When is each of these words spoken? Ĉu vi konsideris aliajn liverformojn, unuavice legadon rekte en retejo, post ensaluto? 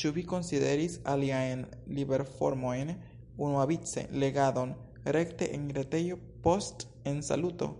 Ĉu 0.00 0.10
vi 0.14 0.22
konsideris 0.30 0.94
aliajn 1.12 1.62
liverformojn, 1.98 2.90
unuavice 3.48 4.06
legadon 4.24 4.76
rekte 5.18 5.52
en 5.60 5.70
retejo, 5.80 6.22
post 6.50 6.88
ensaluto? 7.14 7.76